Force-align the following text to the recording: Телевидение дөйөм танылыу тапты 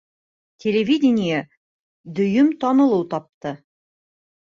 Телевидение 0.63 1.39
дөйөм 2.19 2.53
танылыу 2.65 3.09
тапты 3.15 3.57